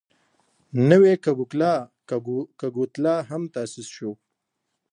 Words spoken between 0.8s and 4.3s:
نوی کګوتلا هم تاسیس شو.